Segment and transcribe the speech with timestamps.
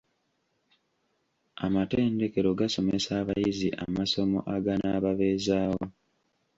[1.65, 5.83] Amatendekero gasomesa abayizi amasomo aganaababeezaawo.